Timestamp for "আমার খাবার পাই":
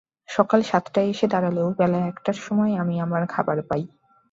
2.99-3.83